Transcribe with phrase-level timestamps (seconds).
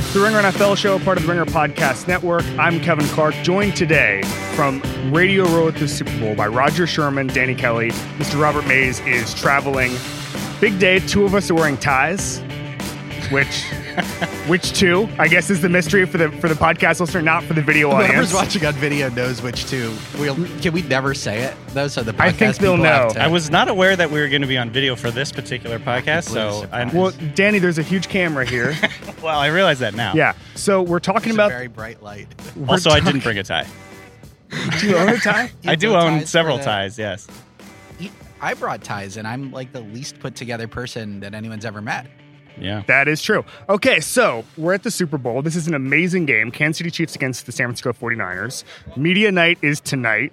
[0.00, 2.42] It's the Ringer NFL show, part of the Ringer Podcast Network.
[2.58, 4.22] I'm Kevin Clark, joined today
[4.54, 4.80] from
[5.12, 7.90] Radio Row at the Super Bowl by Rodger Sherman, Danny Kelly.
[8.16, 8.40] Mr.
[8.40, 9.92] Robert Mays is traveling.
[10.58, 11.00] Big day.
[11.00, 12.38] Two of us are wearing ties,
[13.30, 13.66] which.
[14.48, 15.08] which two?
[15.18, 17.90] I guess is the mystery for the for the podcast listener, not for the video
[17.90, 18.12] audience.
[18.12, 19.94] Whoever's watching on video knows which two.
[20.18, 21.54] We'll, can we never say it?
[21.68, 23.10] Those are the podcast I think they'll know.
[23.12, 25.32] to- I was not aware that we were going to be on video for this
[25.32, 28.76] particular podcast, so I'm well, Danny, there's a huge camera here.
[29.22, 30.14] well, I realize that now.
[30.14, 30.34] yeah.
[30.54, 31.50] So we're talking It's a about.
[31.50, 32.28] very bright light.
[32.56, 33.66] we're Also, I didn't bring a tie.
[34.80, 35.50] Do you own a tie?
[35.62, 36.98] You I do own several the- ties.
[36.98, 37.28] Yes.
[38.42, 42.06] I brought ties, and I'm like the least put together person that anyone's ever met.
[42.60, 42.82] Yeah.
[42.86, 43.44] That is true.
[43.68, 45.42] Okay, so we're at the Super Bowl.
[45.42, 46.50] This is an amazing game.
[46.50, 48.64] Kansas City Chiefs against the San Francisco 49ers.
[48.96, 50.32] Media night is tonight,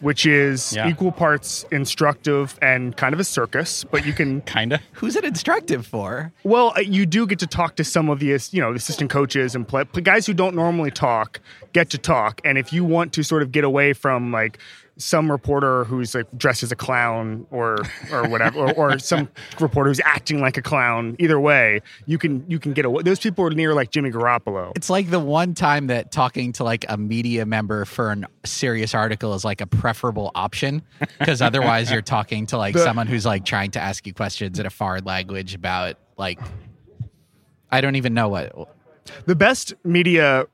[0.00, 0.88] which is Yeah.
[0.88, 4.80] equal parts instructive and kind of a circus, but you can Kinda.
[4.92, 6.32] Who's it instructive for?
[6.44, 9.54] well, uh, you do get to talk to some of the you know assistant coaches
[9.54, 11.40] and play, guys who don't normally talk
[11.72, 12.40] get to talk.
[12.44, 14.58] And if you want to sort of get away from like
[14.98, 17.78] some reporter who's like dressed as a clown or
[18.10, 19.28] or whatever, or, or some
[19.60, 23.02] reporter who's acting like a clown, either way, you can you can get away.
[23.02, 24.72] Those people are near like Jimmy Garoppolo.
[24.74, 28.94] It's like the one time that talking to like a media member for a serious
[28.94, 30.82] article is like a preferable option
[31.18, 34.58] because otherwise you're talking to like The- someone who's like trying to ask you questions
[34.58, 36.40] in a foreign language about like
[37.70, 38.68] I don't even know what
[39.26, 40.46] The best media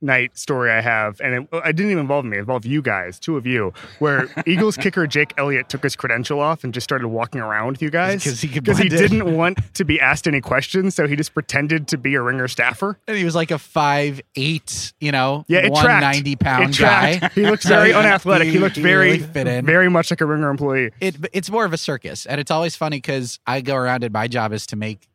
[0.00, 3.36] night story I have, and it, didn't even involve me, it involved you guys, two
[3.36, 7.40] of you, where Eagles kicker Jake Elliott took his credential off and just started walking
[7.40, 8.90] around with you guys he because he in.
[8.90, 12.46] didn't want to be asked any questions, so he just pretended to be a ringer
[12.48, 12.98] staffer.
[13.08, 17.28] and he was like a five eight, you know, Yeah, one ninety pound guy.
[17.34, 18.48] He looked very unathletic.
[18.48, 19.66] He, looked very, really fit in.
[19.66, 20.90] very much like a ringer employee.
[21.00, 24.12] it, it's more of a circus, and it's always funny because I go around and
[24.12, 25.08] my job is to make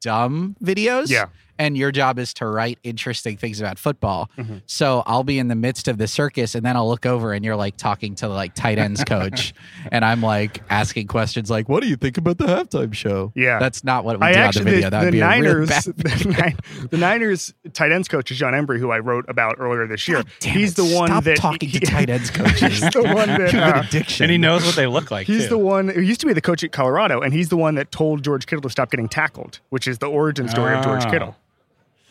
[0.00, 1.10] dumb videos.
[1.10, 1.26] Yeah.
[1.60, 4.30] And your job is to write interesting things about football.
[4.38, 4.56] Mm-hmm.
[4.64, 7.44] So I'll be in the midst of the circus, and then I'll look over, and
[7.44, 9.52] you're like talking to the like tight ends coach,
[9.92, 13.58] and I'm like asking questions like, "What do you think about the halftime show?" Yeah.
[13.58, 14.90] that's not what we I do actually on the video.
[14.90, 18.38] that would the be a really Niners bad the, the Niners tight ends coach is
[18.38, 20.22] Jon Embree, who I wrote about earlier this year.
[20.40, 22.60] He's it, the one stop that talking he- to tight ends coaches.
[22.80, 25.10] He's the one that You have uh, an addiction, And he knows what they look
[25.10, 25.26] like.
[25.26, 25.50] He's too.
[25.50, 27.92] the one who used to be the coach at Colorado, and he's the one that
[27.92, 31.10] told George Kittle to stop getting tackled, which is the origin story of George Ah.
[31.10, 31.36] Kittle.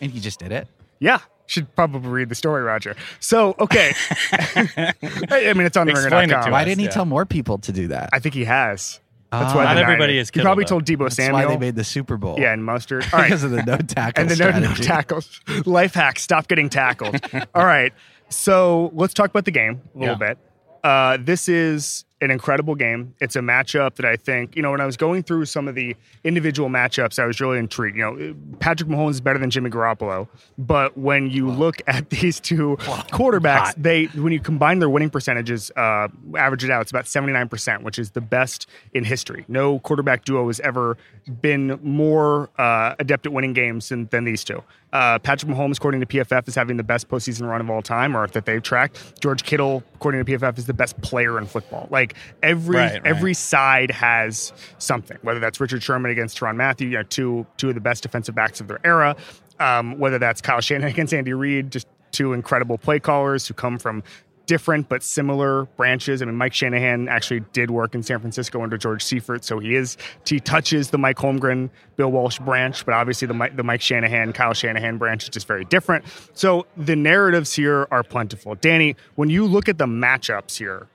[0.02, 0.68] And he just did it.
[1.00, 2.96] Yeah, should probably read the story, Rodger.
[3.20, 3.94] So, okay.
[4.32, 6.46] I mean, it's on Explain it ringer.com.
[6.46, 6.92] to Why us, didn't he yeah.
[6.92, 8.10] tell more people to do that?
[8.14, 9.00] I think he has.
[9.32, 10.70] That's why Not everybody is He probably though.
[10.80, 11.34] told Deebo That's Samuel.
[11.34, 12.38] why they made the Super Bowl.
[12.40, 13.06] yeah, and mustard.
[13.14, 13.26] All right.
[13.28, 15.40] because of the no tackle and the no, no tackles.
[15.68, 17.16] Life hack: stop getting tackled.
[17.54, 17.94] All right,
[18.30, 20.30] so let's talk about the game a little Yeah.
[20.30, 20.38] bit.
[20.84, 23.14] Uh, this is an incredible game.
[23.20, 24.72] It's a matchup that I think you know.
[24.72, 27.98] When I was going through some of the individual matchups, I was really intrigued.
[27.98, 32.40] You know, Patrick Mahomes is better than Jimmy Garoppolo, but when you look at these
[32.40, 33.76] two quarterbacks, Hot.
[33.78, 36.08] they when you combine their winning percentages, uh,
[36.38, 39.46] average it out, it's about seventy nine percent, which is the best in history.
[39.48, 40.98] No quarterback duo has ever
[41.42, 44.64] been more uh, adept at winning games than, than these two.
[44.92, 48.18] Uh, Patrick Mahomes, according to PFF, is having the best postseason run of all time,
[48.18, 49.22] or that they've tracked.
[49.22, 51.88] George Kittle, according to PFF, is the best player in football.
[51.92, 52.09] Like
[52.44, 53.06] every Right, right.
[53.06, 55.18] every side has something.
[55.22, 58.36] Whether that's Richard Sherman against Tyrann Mathieu, you know, two two of the best defensive
[58.36, 59.16] backs of their era.
[59.60, 63.78] Um, whether that's Kyle Shanahan against Andy Reid, just two incredible play callers who come
[63.78, 64.04] from
[64.50, 66.24] different but similar branches.
[66.24, 69.76] I mean, Mike Shanahan actually did work in San Francisco under George Seifert, so he
[69.76, 74.34] is he touches the Mike Holmgren, Bill Walsh branch, but obviously the the Mike Shanahan,
[74.34, 76.04] Kyle Shanahan branch is just very different.
[76.34, 78.56] So the narratives here are plentiful.
[78.56, 80.88] Danny, when you look at the matchups here,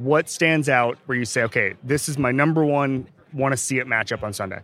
[0.00, 3.78] what stands out where you say, okay, this is my number one want to see
[3.78, 4.60] it matchup on Sunday?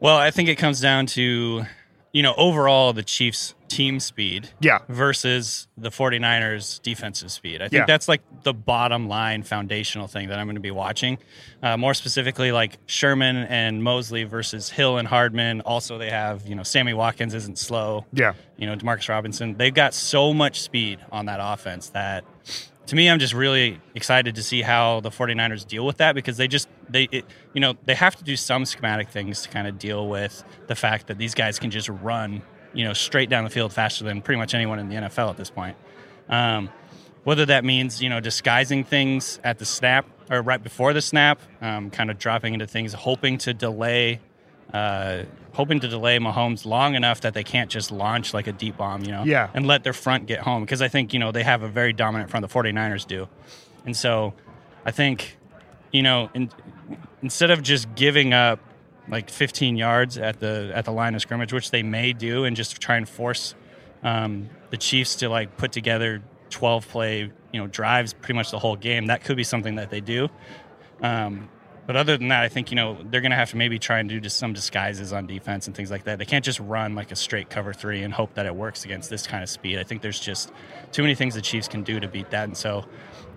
[0.00, 1.64] Well, I think it comes down to,
[2.12, 4.78] you know, overall the Chiefs' team speed Yeah.
[4.88, 7.56] versus the 49ers' defensive speed.
[7.62, 7.84] I think Yeah.
[7.86, 11.18] that's like the bottom line foundational thing that I'm going to be watching.
[11.62, 15.62] Uh, more specifically, like Sherman and Moseley versus Hill and Hardman.
[15.62, 18.04] Also, they have, you know, Sammy Watkins isn't slow.
[18.12, 18.34] Yeah.
[18.58, 19.56] You know, Demarcus Robinson.
[19.56, 22.24] They've got so much speed on that offense that
[22.86, 26.36] to me, I'm just really excited to see how the 49ers deal with that because
[26.36, 29.66] they just they it, you know they have to do some schematic things to kind
[29.66, 32.42] of deal with the fact that these guys can just run
[32.72, 35.36] you know straight down the field faster than pretty much anyone in the NFL at
[35.36, 35.76] this point.
[36.28, 36.70] Um,
[37.24, 41.40] whether that means you know disguising things at the snap or right before the snap,
[41.60, 44.20] um, kind of dropping into things, hoping to delay.
[44.76, 45.24] Uh,
[45.54, 49.02] hoping to delay Mahomes long enough that they can't just launch like a deep bomb,
[49.04, 49.48] you know, Yeah.
[49.54, 51.94] and let their front get home because I think you know they have a very
[51.94, 52.42] dominant front.
[52.46, 53.26] The 49ers do,
[53.86, 54.34] and so
[54.84, 55.38] I think
[55.92, 56.50] you know in,
[57.22, 58.58] instead of just giving up
[59.08, 62.54] like 15 yards at the at the line of scrimmage, which they may do, and
[62.54, 63.54] just try and force
[64.02, 68.58] um, the Chiefs to like put together 12 play you know drives pretty much the
[68.58, 69.06] whole game.
[69.06, 70.28] That could be something that they do.
[71.02, 71.48] Um,
[71.86, 73.98] but other than that, I think you know they're going to have to maybe try
[73.98, 76.18] and do just some disguises on defense and things like that.
[76.18, 79.10] They can't just run like a straight cover three and hope that it works against
[79.10, 79.78] this kind of speed.
[79.78, 80.52] I think there's just
[80.92, 82.84] too many things the Chiefs can do to beat that, and so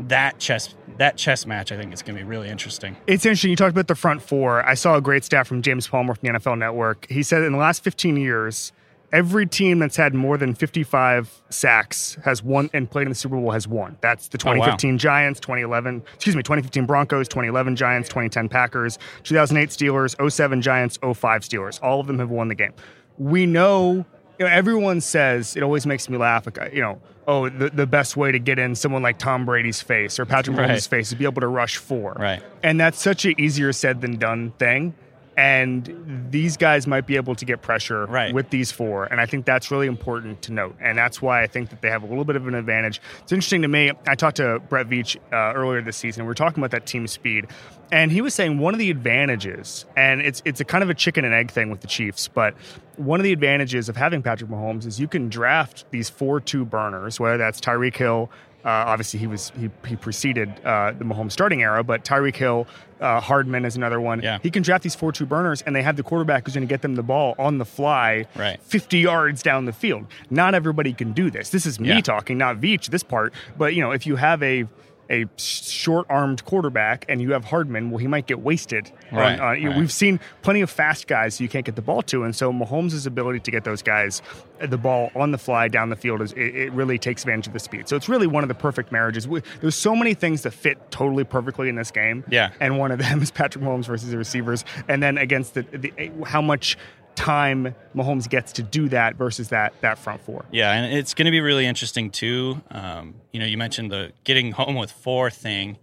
[0.01, 2.95] that chess that chess match I think is going to be really interesting.
[3.07, 3.51] It's interesting.
[3.51, 4.65] You talked about the front four.
[4.65, 7.07] I saw a great stat from James Palmer from the NFL Network.
[7.09, 8.71] He said in the last 15 years,
[9.11, 13.35] every team that's had more than 55 sacks has won and played in the Super
[13.35, 13.97] Bowl has won.
[14.01, 14.97] That's the 2015 wow.
[14.97, 21.41] Giants, 2011, excuse me, 2015 Broncos, 2011 Giants, 2010 Packers, 2008 Steelers, 07 Giants, 05
[21.41, 21.81] Steelers.
[21.81, 22.73] All of them have won the game.
[23.17, 24.05] We know,
[24.37, 28.17] you know everyone says, it always makes me laugh, you know, oh, the, the best
[28.17, 30.83] way to get in someone like Tom Brady's face or Patrick Mahomes' Right.
[30.83, 32.17] face is be able to rush four.
[32.19, 32.41] Right.
[32.63, 34.95] And that's such an easier said than done thing.
[35.39, 38.33] And these guys might be able to get pressure Right.
[38.33, 39.05] with these four.
[39.05, 40.75] And I think that's really important to note.
[40.81, 42.99] And that's why I think that they have a little bit of an advantage.
[43.23, 43.93] It's interesting to me.
[44.05, 46.23] I talked to Brett Veach uh, earlier this season.
[46.25, 47.47] We were talking about that team speed.
[47.91, 50.93] And he was saying one of the advantages, and it's it's a kind of a
[50.93, 52.53] chicken and egg thing with the Chiefs, but
[52.97, 56.65] one of the advantages of having Patrick Mahomes is you can draft these four two
[56.65, 58.29] burners, whether that's Tyreek Hill,
[58.65, 62.67] obviously, he was he, he preceded uh, the Mahomes starting era, but Tyreek Hill,
[62.99, 64.21] uh, Hardman is another one.
[64.21, 64.39] Yeah.
[64.43, 66.71] He can draft these four two burners, and they have the quarterback who's going to
[66.71, 68.61] get them the ball on the fly, Right.
[68.61, 70.05] fifty yards down the field.
[70.29, 71.49] Not everybody can do this.
[71.49, 72.01] This is me Yeah.
[72.01, 72.87] talking, not Veach.
[72.89, 74.65] This part, but you know, if you have a
[75.09, 78.91] a short-armed quarterback and you have Hardman, well, he might get wasted.
[79.11, 79.77] Right, on- know, right.
[79.77, 83.07] We've seen plenty of fast guys you can't get the ball to, and so Mahomes'
[83.07, 84.21] ability to get those guys
[84.61, 87.47] uh, the ball on the fly down the field is it, it really takes advantage
[87.47, 87.87] of the speed.
[87.89, 89.27] So it's really one of the perfect marriages.
[89.27, 92.23] We, there's so many things that fit totally perfectly in this game.
[92.29, 92.51] Yeah.
[92.59, 96.11] and one of them is Patrick Mahomes versus the receivers, and then against the, the
[96.25, 96.77] how much
[97.19, 100.45] time Mahomes gets to do that versus that that front four.
[100.51, 102.61] Yeah, and it's going to be really interesting too.
[102.71, 105.77] Um, you know, you mentioned the getting home with four thing.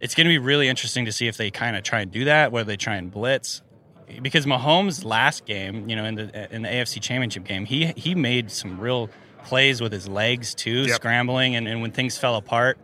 [0.00, 2.24] It's going to be really interesting to see if they kind of try and do
[2.26, 3.62] that, whether they try and blitz.
[4.20, 8.14] Because Mahomes' last game, you know, in the in the AFC Championship game, he he
[8.14, 9.08] made some real
[9.44, 10.96] plays with his legs too, Yep.
[10.96, 12.78] scrambling, and, and when things fell apart,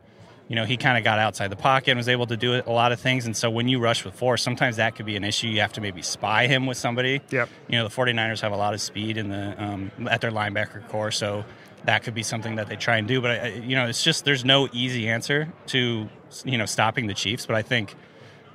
[0.51, 2.73] you know, he kind of got outside the pocket and was able to do a
[2.73, 3.25] lot of things.
[3.25, 5.47] And so when you rush with four, sometimes that could be an issue.
[5.47, 7.21] You have to maybe spy him with somebody.
[7.31, 7.49] Yep.
[7.69, 10.87] You know, the 49ers have a lot of speed in the um, at their linebacker
[10.89, 11.45] core, so
[11.85, 13.21] that could be something that they try and do.
[13.21, 16.09] But I, I- you know, it's just there's no easy answer to
[16.45, 17.47] you know stopping the Chiefs.
[17.47, 17.95] But I think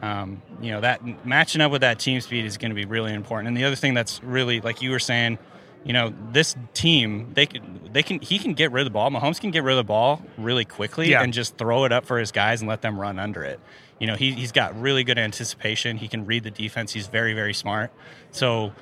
[0.02, 3.14] um, you know that matching up with that team speed is going to be really
[3.14, 3.48] important.
[3.48, 5.40] And the other thing that's really like you were saying,
[5.86, 9.10] you know, this team they can they can he can get rid of the ball.
[9.12, 11.22] Mahomes can get rid of the ball really quickly Yeah.
[11.24, 13.60] and just throw it up for his guys and let them run under it.
[14.00, 15.96] You know, he, he's got really good anticipation.
[15.98, 16.92] He can read the defense.
[16.92, 17.92] He's very very smart.
[18.32, 18.74] So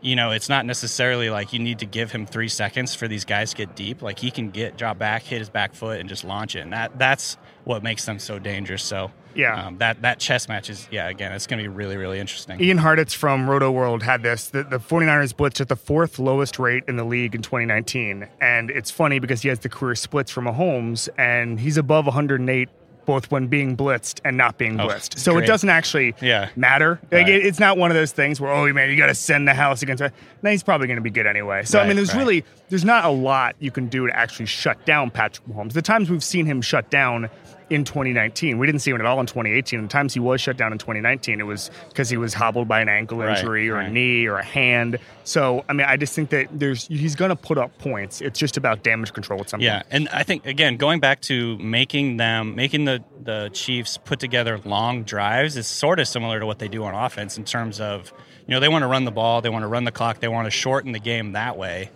[0.00, 3.24] you know, it's not necessarily like you need to give him three seconds for these
[3.24, 4.00] guys to get deep.
[4.00, 6.60] Like he can get drop back, hit his back foot, and just launch it.
[6.60, 8.84] And that that's what makes them so dangerous.
[8.84, 9.66] So Yeah.
[9.68, 11.08] um, that that chess match is yeah.
[11.08, 12.60] Again, it's going to be really really interesting.
[12.60, 14.48] Ian Hartitz from Rotoworld had this.
[14.50, 18.26] The, the 49ers blitzed at the fourth lowest rate in the league in 2019.
[18.40, 22.68] And it's funny because he has the career splits from Mahomes, and he's above 108
[23.06, 25.18] both when being blitzed and not being Oh, blitzed.
[25.18, 26.50] So it doesn't actually Yeah.
[26.56, 26.98] matter.
[27.10, 27.28] Like Right.
[27.36, 29.54] it, it's not one of those things where, oh, man, you got to send the
[29.54, 30.02] house against.
[30.42, 31.62] No, he's probably going to be good anyway.
[31.64, 32.18] So, I mean, there's right.
[32.18, 35.72] really, there's not a lot you can do to actually shut down Patrick Mahomes.
[35.72, 37.30] The times we've seen him shut down
[37.70, 39.82] in 2019, we didn't see him at all in 2018.
[39.82, 42.80] The times he was shut down in 2019, it was because he was hobbled by
[42.80, 44.98] an ankle Right, injury or a knee or a hand.
[45.24, 48.20] So, I mean, I just think that there's he's going to put up points.
[48.20, 49.86] It's just about damage control at some Yeah, point.
[49.90, 54.18] Yeah, and I think again going back to making them making the the Chiefs put
[54.20, 57.80] together long drives is sort of similar to what they do on offense in terms
[57.80, 58.12] of
[58.46, 60.28] you know they want to run the ball, they want to run the clock, they
[60.28, 61.90] want to shorten the game that way.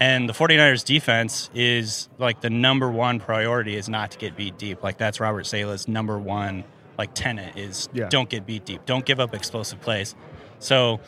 [0.00, 4.56] And the 49ers defense is like the number one priority is not to get beat
[4.56, 4.82] deep.
[4.82, 6.64] Like that's Robert Saleh's number one
[6.98, 8.08] like tenet is Yeah.
[8.08, 8.86] don't get beat deep.
[8.86, 10.14] Don't give up explosive plays.
[10.58, 11.00] So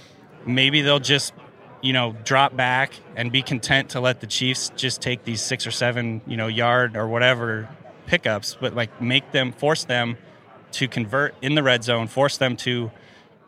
[0.46, 1.32] maybe they'll just
[1.80, 5.66] you know drop back and be content to let the Chiefs just take these six
[5.66, 7.68] or seven you know yard or whatever
[8.06, 10.18] pickups, but like make them force them
[10.72, 12.90] to convert in the red zone, force them to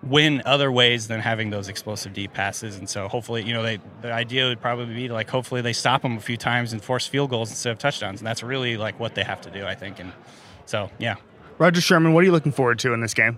[0.07, 2.77] win other ways than having those explosive deep passes.
[2.77, 5.73] And so hopefully, you know, they the idea would probably be to like hopefully they
[5.73, 8.21] stop them a few times and force field goals instead of touchdowns.
[8.21, 9.99] And that's really like what they have to do, I think.
[10.01, 10.13] And
[10.67, 11.17] so yeah.
[11.59, 13.37] Rodger Sherman, what are you looking forward to in this game?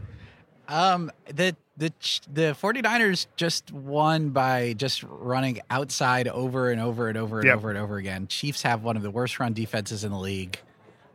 [0.69, 1.93] Um, the the
[2.33, 7.57] the 49ers just won by just running outside over and over and over and Yep.
[7.57, 8.27] over and over again.
[8.27, 10.59] Chiefs have one of the worst run defenses in the league.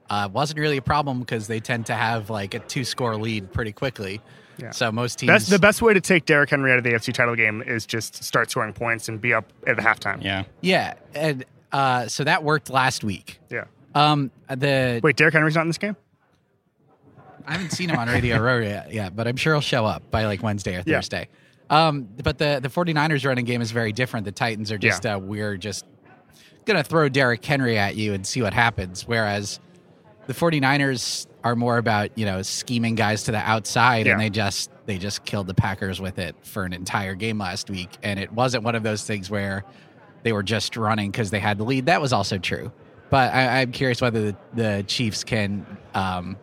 [0.10, 3.51] uh, wasn't really a problem because they tend to have like a two score lead
[3.51, 4.22] pretty quickly.
[4.62, 4.72] Yeah.
[4.72, 5.27] So most teams.
[5.27, 7.86] That's the best way to take Derrick Henry out of the AFC title game is
[7.86, 10.24] just start scoring points and be up at the halftime.
[10.24, 10.44] Yeah.
[10.62, 13.39] Yeah, and uh, so that worked last week.
[13.50, 13.65] Yeah.
[13.96, 15.96] Um, the Wait, Derrick Henry's not in this game?
[17.48, 20.10] I haven't seen him on Radio Row yet, yet, but I'm sure he'll show up
[20.12, 20.98] by like Wednesday or Yeah.
[20.98, 21.27] Thursday.
[21.70, 24.25] Um, but the the 49ers running game is very different.
[24.25, 25.15] The Titans are just Yeah.
[25.15, 25.86] uh, we're just
[26.65, 29.08] gonna throw Derrick Henry at you and see what happens.
[29.08, 29.60] Whereas
[30.27, 34.13] the 49ers are more about you know scheming guys to the outside, Yeah.
[34.13, 37.69] and they just they just killed the Packers with it for an entire game last
[37.69, 37.89] week.
[38.03, 39.63] And it wasn't one of those things where
[40.23, 41.85] they were just running because they had the lead.
[41.87, 42.71] That was also true.
[43.09, 46.37] But I, I'm curious whether the, the Chiefs can um,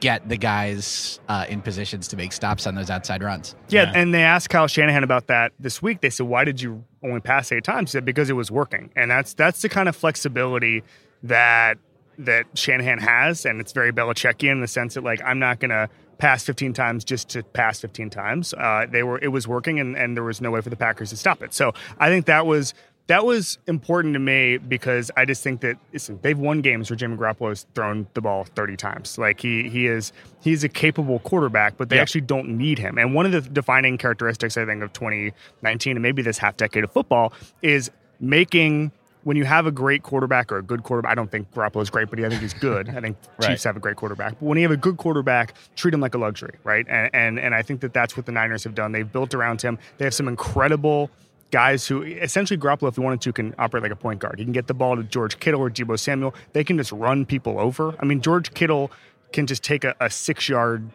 [0.00, 3.54] get the guys uh, in positions to make stops on those outside runs.
[3.68, 3.92] Yeah, Yeah.
[3.94, 6.00] and they asked Kyle Shanahan about that this week.
[6.00, 8.90] They said, "Why did you only pass eight times?" He said, "Because it was working."
[8.96, 10.82] And that's that's the kind of flexibility
[11.22, 11.78] that
[12.18, 15.70] that Shanahan has, and it's very Belichickian in the sense that like I'm not going
[15.70, 18.54] to pass 15 times just to pass 15 times.
[18.54, 21.10] Uh, they were it was working, and and there was no way for the Packers
[21.10, 21.52] to stop it.
[21.54, 22.74] So I think that was.
[23.06, 26.96] That was important to me because I just think that listen, they've won games where
[26.96, 29.18] Jimmy Garoppolo has thrown the ball 30 times.
[29.18, 32.00] Like he he is he's a capable quarterback, but they Yeah.
[32.02, 32.96] actually don't need him.
[32.96, 36.82] And one of the defining characteristics, I think, of 2019 and maybe this half decade
[36.82, 37.90] of football is
[38.20, 38.90] making
[39.24, 41.12] when you have a great quarterback or a good quarterback.
[41.12, 42.88] I don't think Garoppolo is great, but I think he's good.
[42.88, 43.48] I think Right.
[43.48, 44.38] Chiefs have a great quarterback.
[44.38, 46.86] But when you have a good quarterback, treat him like a luxury, right?
[46.88, 48.92] And and and I think that that's what the Niners have done.
[48.92, 49.78] They've built around him.
[49.98, 51.10] They have some incredible
[51.50, 54.38] guys who essentially Garoppolo, if he wanted to, can operate like a point guard.
[54.38, 56.34] He can get the ball to George Kittle or Deebo Samuel.
[56.52, 57.94] They can just run people over.
[58.00, 58.90] I mean, George Kittle
[59.32, 60.88] can just take a, a six yard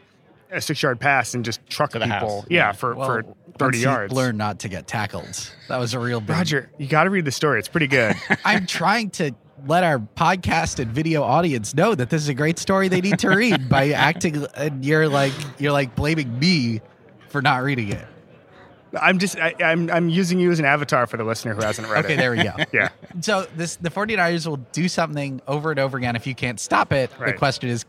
[0.51, 2.41] a six yard pass and just truck To the people.
[2.41, 2.45] house.
[2.49, 2.71] Yeah, Yeah.
[2.73, 3.23] for, Well, for
[3.57, 4.13] thirty he yards.
[4.13, 5.51] Learn not to get tackled.
[5.67, 6.29] That was a real big.
[6.31, 7.59] Rodger, you got to read the story.
[7.59, 8.15] It's pretty good.
[8.45, 9.31] I'm trying to
[9.67, 13.19] let our podcast and video audience know that this is a great story they need
[13.19, 14.45] to read by acting.
[14.55, 16.81] And you're like you're like blaming me
[17.27, 18.05] for not reading it.
[18.99, 21.87] I'm just I, I'm I'm using you as an avatar for the listener who hasn't
[21.89, 22.17] read Okay, it.
[22.17, 22.53] Okay, there we go.
[22.73, 22.89] Yeah.
[23.21, 26.15] So this the 49ers will do something over and over again.
[26.15, 27.85] If you can't stop it, the question is,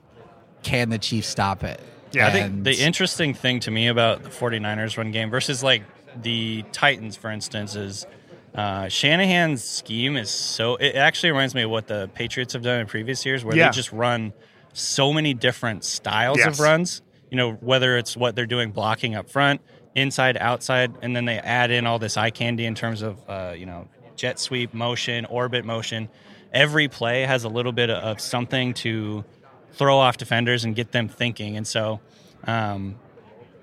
[0.63, 1.81] can the Chiefs stop it?
[2.13, 5.63] Yeah, I I think the interesting thing to me about the 49ers run game versus
[5.63, 5.83] like
[6.21, 8.07] the Titans, for instance, is
[8.55, 10.75] uh, Shanahan's scheme is so.
[10.77, 13.69] It actually reminds me of what the Patriots have done in previous years, where Yeah.
[13.69, 14.33] they just run
[14.73, 16.49] so many different styles Yes.
[16.49, 17.03] of runs.
[17.31, 19.61] You know, whether it's what they're doing blocking up front,
[19.95, 23.55] inside, outside, and then they add in all this eye candy in terms of uh,
[23.57, 23.87] you know
[24.17, 26.09] jet sweep motion, orbit motion.
[26.53, 29.25] Every play has a little bit of something to
[29.73, 31.57] throw off defenders and get them thinking.
[31.57, 32.01] And so
[32.45, 32.97] um,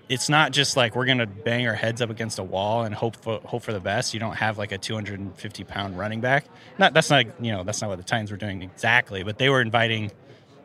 [0.09, 2.95] it's not just like we're going to bang our heads up against a wall and
[2.95, 4.13] hope for, hope for the best.
[4.13, 6.45] You don't have like a 250 pound running back.
[6.77, 9.49] Not that's not you know that's not what the Titans were doing exactly, but they
[9.49, 10.11] were inviting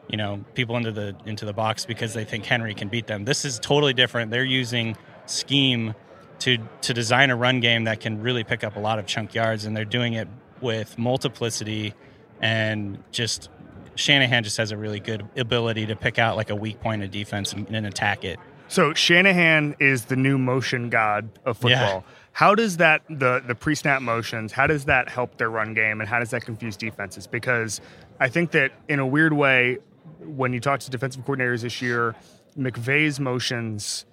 [0.09, 3.25] you know people into the into the box because they think Henry can beat them.
[3.25, 4.31] This is totally different.
[4.31, 4.97] They're using
[5.27, 5.95] scheme
[6.41, 9.35] to to design a run game that can really pick up a lot of chunk
[9.35, 10.29] yards, and they're doing it
[10.61, 11.95] with multiplicity
[12.41, 13.49] and just
[13.95, 17.11] Shanahan just has a really good ability to pick out like a weak point of
[17.11, 18.39] defense and, and attack it.
[18.69, 22.05] So Shanahan is the new motion god of football.
[22.07, 22.15] Yeah.
[22.33, 24.53] How does that the the pre snap motions?
[24.53, 27.27] How does that help their run game, and how does that confuse defenses?
[27.27, 27.83] Because
[28.19, 29.77] I think that in a weird way,
[30.21, 32.15] when you talk to defensive coordinators this year,
[32.57, 34.07] McVay's motions.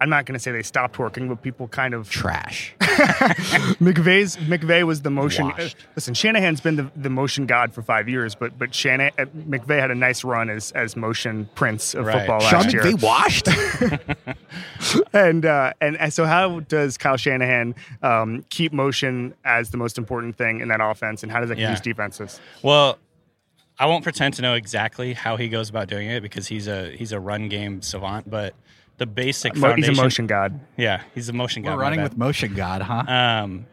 [0.00, 2.74] I'm not going to say they stopped working, but people kind of trash.
[2.80, 5.48] McVay's McVay was the motion.
[5.48, 5.76] Washed.
[5.94, 9.78] listen, Shanahan's been the, the motion god for five years, but but Shanahan, uh, McVay
[9.78, 12.18] had a nice run as as motion prince of Right.
[12.18, 12.82] football Sean last year.
[12.82, 13.48] McVay washed.
[15.12, 19.98] and uh, and and so how does Kyle Shanahan um, keep motion as the most
[19.98, 21.66] important thing in that offense, and how does that Yeah.
[21.68, 22.40] confuse defenses?
[22.62, 22.98] Well,
[23.78, 26.90] I won't pretend to know exactly how he goes about doing it because he's a
[26.96, 28.54] he's a run game savant, but
[29.00, 30.60] the basic Mo- he's a motion god.
[30.76, 31.74] Yeah, he's a motion god.
[31.74, 33.04] We're running with motion god, huh?
[33.08, 33.66] Um,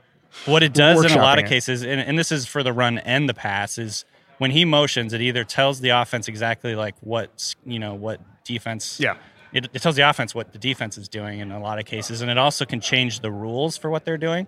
[0.46, 1.50] what it does in a lot of it.
[1.50, 4.06] cases, and, and this is for the run and the pass, is
[4.38, 9.02] when he motions, it either tells the offense exactly like what you know what defense.
[9.02, 9.18] Yeah.
[9.52, 12.22] It, it tells the offense what the defense is doing in a lot of cases,
[12.22, 14.48] and it also can change the rules for what they're doing.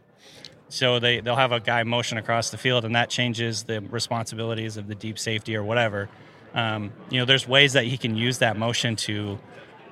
[0.70, 4.78] So they they'll have a guy motion across the field, and that changes the responsibilities
[4.78, 6.08] of the deep safety or whatever.
[6.54, 9.40] Um, you know, there's ways that he can use that motion to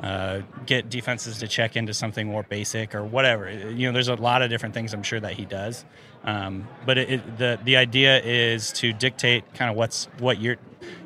[0.02, 3.50] uh, get defenses to check into something more basic or whatever.
[3.50, 5.86] You know, there's a lot of different things I'm sure that he does.
[6.24, 10.58] Um, but it, it, the the idea is to dictate kind of what's what you're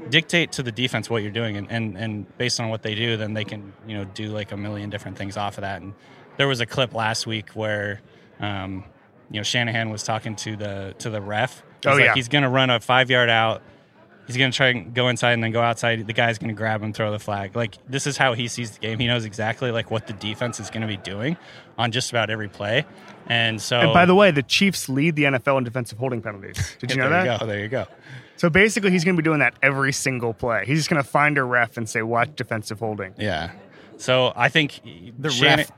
[0.09, 3.17] dictate to the defense what you're doing, and, and and based on what they do,
[3.17, 5.81] then they can you know do like a million different things off of that.
[5.81, 5.93] And
[6.37, 8.01] there was a clip last week where.
[8.39, 8.85] Um,
[9.29, 11.63] you know, Shanahan was talking to the to the ref.
[11.81, 12.13] He's Oh, like, yeah.
[12.15, 13.61] he's going to run a five yard out.
[14.33, 16.05] He's going to try and go inside and then go outside.
[16.07, 17.55] The guy's going to grab him, throw the flag.
[17.55, 18.99] Like this is how he sees the game.
[18.99, 21.37] He knows exactly like what the defense is going to be doing
[21.77, 22.85] on just about every play.
[23.27, 26.75] And so, And by the way, the Chiefs lead the NFL in defensive holding penalties.
[26.79, 27.33] Did you know there that?
[27.33, 27.85] You go, there you go.
[28.37, 30.63] So basically, he's going to be doing that every single play.
[30.65, 33.51] He's just going to find a ref and say, "Watch defensive holding." Yeah.
[33.97, 34.81] So I think
[35.19, 35.71] The Shannon, ref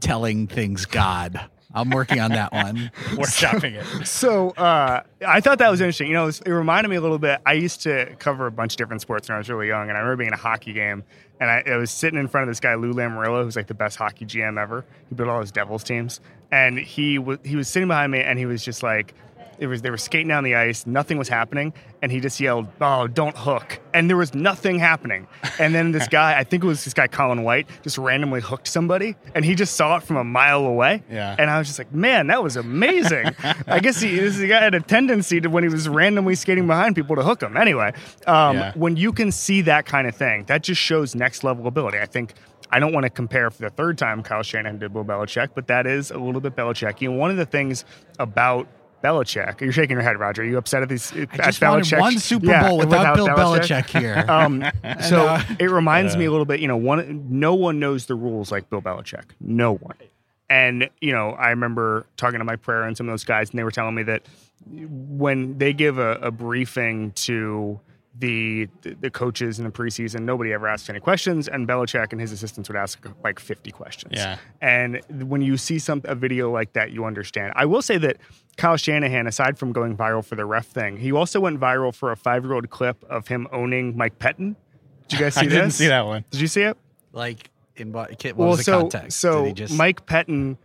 [0.00, 1.40] telling things God.
[1.72, 2.90] I'm working on that one.
[3.10, 3.86] workshopping it.
[4.06, 6.08] So uh, I thought that was interesting.
[6.08, 7.40] You know, it, reminded me a little bit.
[7.46, 9.96] I used to cover a bunch of different sports when I was really young, and
[9.96, 11.04] I remember being in a hockey game,
[11.38, 13.74] and I, I was sitting in front of this guy Lou Lamoriello, who's like the
[13.74, 14.84] best hockey GM ever.
[15.08, 18.38] He built all his Devils teams, and he was he was sitting behind me, and
[18.38, 19.14] he was just like.
[19.60, 22.66] It was they were skating down the ice, nothing was happening, and he just yelled,
[22.80, 25.26] "Oh, don't hook!" And there was nothing happening.
[25.58, 28.66] And then this guy, I think it was this guy Colin White, just randomly hooked
[28.66, 31.02] somebody, and he just saw it from a mile away.
[31.10, 31.36] Yeah.
[31.38, 33.34] And I was just like, man, that was amazing.
[33.66, 36.94] I guess he, this guy had a tendency to, when he was randomly skating behind
[36.96, 37.56] people, to hook them.
[37.56, 37.92] Anyway,
[38.26, 38.72] um, Yeah.
[38.74, 41.98] when you can see that kind of thing, that just shows next level ability.
[41.98, 42.32] I think.
[42.72, 45.66] I don't want to compare for the third time Kyle Shanahan did Bill Belichick, but
[45.66, 47.00] that is a little bit Belichick.
[47.00, 47.84] You know, one of the things
[48.20, 48.68] about
[49.02, 50.42] Belichick, you're shaking your head, Rodger.
[50.42, 51.12] Are you upset at these?
[51.12, 52.00] I at just wanted Belichick?
[52.00, 54.24] one Super Yeah, Bowl without, Bill Belichick, here.
[54.28, 54.64] um,
[55.08, 58.14] so uh, it reminds me a little bit, you know, one no one knows the
[58.14, 59.24] rules like Bill Belichick.
[59.40, 59.96] No one.
[60.48, 63.58] And, you know, I remember talking to Mike Pereira and some of those guys, and
[63.58, 64.22] they were telling me that
[64.68, 67.78] when they give a, a briefing to
[68.18, 72.32] the the coaches in the preseason, nobody ever asked any questions, and Belichick and his
[72.32, 74.12] assistants would ask like 50 questions.
[74.16, 74.38] Yeah.
[74.60, 77.52] And when you see some a video like that, you understand.
[77.56, 78.16] I will say that
[78.56, 82.10] Kyle Shanahan, aside from going viral for the ref thing, he also went viral for
[82.10, 84.56] a five year old clip of him owning Mike Pettine.
[85.08, 85.40] Did you guys see this?
[85.40, 85.52] I this?
[85.54, 86.24] didn't see that one.
[86.30, 86.76] Did you see it?
[87.12, 89.18] like, in what, what well, was the so context?
[89.18, 90.56] so just, Mike Pettine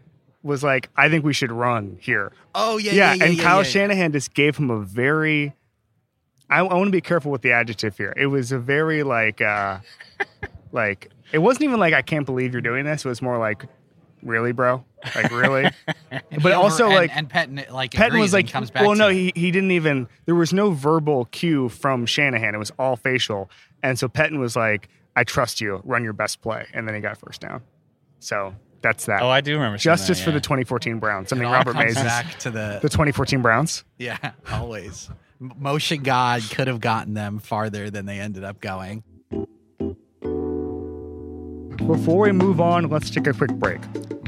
[0.44, 3.44] was like, "I think we should run here." oh yeah, Yeah, yeah, yeah and yeah,
[3.44, 3.64] Kyle yeah.
[3.64, 5.54] Shanahan just gave him a very.
[6.50, 8.14] I, I want to be careful with the adjective here.
[8.16, 9.80] It was a very like, uh
[10.72, 13.06] like it wasn't even like I can't believe you're doing this.
[13.06, 13.66] It was more like,
[14.22, 14.84] really, bro?
[15.16, 15.70] Like really?
[16.32, 18.84] But he also, and- like, and Pettine like Pettine agrees was like, comes back.
[18.84, 22.56] well, no, he, he didn't even, there was no verbal cue from Shanahan.
[22.56, 23.50] It was all facial.
[23.84, 26.67] And so Pettine was like, I trust you, run your best play.
[26.74, 27.62] And then he got first down.
[28.19, 29.22] So that's that.
[29.22, 29.78] Oh, I do remember.
[29.78, 31.26] Justice that, for the 2014 Browns.
[31.28, 33.84] It Something all Robert comes Mays back to the, The 2014 Browns.
[33.98, 35.10] yeah, always.
[35.39, 39.04] Motion God could have gotten them farther than they ended up going.
[41.88, 43.80] Before we move on, let's take a quick break.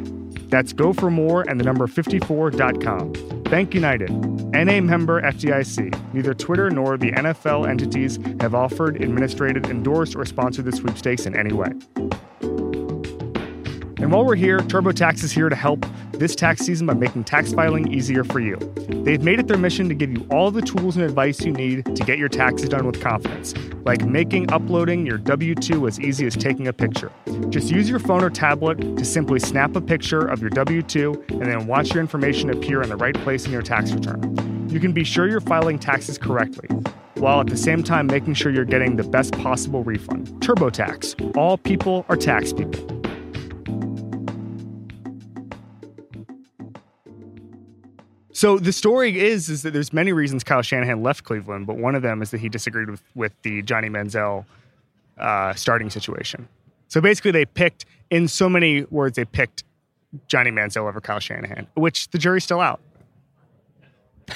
[0.49, 3.43] That's go for more and the number 54.com.
[3.45, 6.15] Bank United, NA member FDIC.
[6.15, 11.37] Neither Twitter nor the NFL entities have offered, administrated, endorsed, or sponsored the sweepstakes in
[11.37, 11.73] any way.
[14.07, 17.53] And while we're here, TurboTax is here to help this tax season by making tax
[17.53, 18.55] filing easier for you.
[19.05, 21.85] They've made it their mission to give you all the tools and advice you need
[21.87, 23.53] to get your taxes done with confidence,
[23.85, 27.11] like making uploading your W 2 as easy as taking a picture.
[27.49, 31.25] Just use your phone or tablet to simply snap a picture of your W 2
[31.31, 34.69] and then watch your information appear in the right place in your tax return.
[34.71, 36.69] You can be sure you're filing taxes correctly,
[37.15, 40.29] while at the same time making sure you're getting the best possible refund.
[40.39, 41.37] TurboTax.
[41.37, 42.96] All people are tax people.
[48.37, 51.95] So the story is is that there's many reasons Kyle Shanahan left Cleveland, but one
[51.95, 54.45] of them is that he disagreed with with the Johnny Manziel
[55.17, 56.47] uh, starting situation.
[56.89, 59.65] So basically, they picked in so many words they picked
[60.29, 62.79] Johnny Manziel over Kyle Shanahan, which the jury's still out.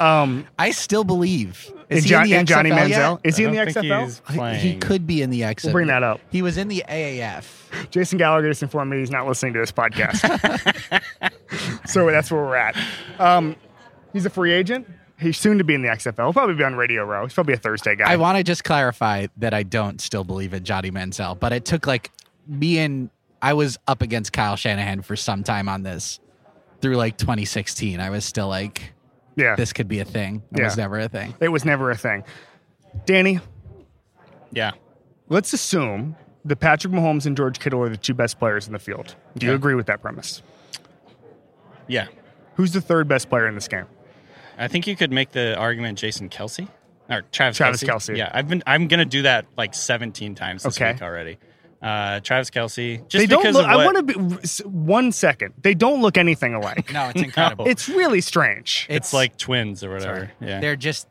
[0.00, 1.70] um, I still believe.
[1.90, 3.20] In, Is he Jo- in, the in Johnny XFL Manziel, yet?
[3.24, 4.52] is he I in the think XFL?
[4.54, 5.64] he's He- He could be in the XFL.
[5.64, 6.20] We'll bring that up.
[6.30, 7.90] He was in the AAF.
[7.90, 10.20] Jason Gallagher just informed me he's not listening to this podcast.
[11.86, 12.76] so that's where we're at.
[13.18, 13.56] Um,
[14.12, 14.86] he's a free agent.
[15.18, 16.16] He's soon to be in the XFL.
[16.16, 17.24] He'll probably be on Radio Row.
[17.24, 18.10] He's probably a Thursday guy.
[18.10, 21.64] I want to just clarify that I don't still believe in Johnny Manziel, but it
[21.66, 22.10] took like
[22.46, 23.10] me and
[23.42, 26.20] I was up against Kyle Shanahan for some time on this
[26.80, 28.00] through like 2016.
[28.00, 28.94] I was still like,
[29.36, 30.42] Yeah, this could be a thing.
[30.52, 30.64] It Yeah.
[30.64, 31.34] was never a thing.
[31.40, 32.24] it was never a thing.
[33.06, 33.40] Danny,
[34.52, 34.72] Yeah.
[35.28, 38.78] let's assume that Patrick Mahomes and George Kittle are the two best players in the
[38.78, 39.14] field.
[39.36, 39.56] Do you Okay.
[39.56, 40.42] agree with that premise?
[41.86, 42.06] Yeah.
[42.54, 43.86] Who's the third best player in this game?
[44.58, 46.68] I think you could make the argument Jason Kelce
[47.08, 48.12] or Travis, Travis Kelsey.
[48.14, 48.16] Kelce.
[48.18, 50.92] Yeah, I've been I'm gonna do that like 17 times this Okay.
[50.92, 51.38] week already.
[51.82, 53.64] Uh, Travis Kelce, just they don't because look.
[53.64, 54.14] of I want to be
[54.68, 55.54] one second.
[55.62, 56.92] They don't look anything alike.
[56.92, 57.66] No, it's incredible.
[57.68, 58.86] It's really strange.
[58.90, 60.30] it's like twins or whatever.
[60.40, 61.08] Yeah, They're just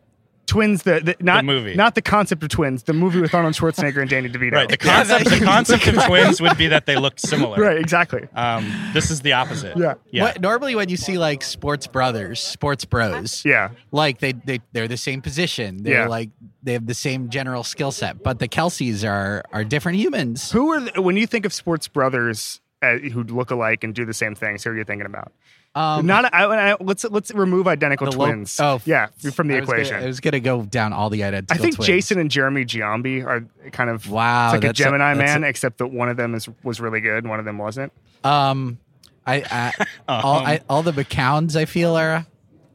[0.49, 0.83] twins.
[0.83, 1.75] The, the not movie.
[1.75, 2.83] not the concept of twins.
[2.83, 4.51] The movie with Arnold Schwarzenegger and Danny DeVito.
[4.53, 4.67] right.
[4.69, 7.57] The concept the concept of twins would be that they looked similar.
[7.61, 7.77] right.
[7.77, 8.27] Exactly.
[8.35, 9.77] Um, this is the opposite.
[9.77, 9.93] Yeah.
[10.11, 10.23] Yeah.
[10.23, 13.69] What, normally when you see like sports brothers, sports bros, Yeah.
[13.91, 15.83] like they they they're the same position.
[15.83, 16.07] They're Yeah.
[16.07, 16.29] like
[16.63, 20.51] they have the same general skill set, but the Kelces are are different humans.
[20.51, 24.05] Who are the, when you think of sports brothers uh, who look alike and do
[24.05, 24.63] the same things?
[24.63, 25.31] Who are you thinking about?
[25.79, 26.33] Um, Not.
[26.33, 28.59] I, I, let's let's remove identical the lo- twins.
[28.59, 29.93] oh, yeah, from the I equation.
[29.93, 31.55] Gonna, I was gonna go down all the identical.
[31.55, 31.59] Twins.
[31.59, 31.87] I think twins.
[31.87, 35.43] Jason and Jeremy Giambi are kind of Wow, it's like a that's a- Gemini man,
[35.43, 37.93] a- except that one of them is was really good, and one of them wasn't.
[38.23, 38.77] Um,
[39.25, 42.25] I, I all I, all the McCowns I feel are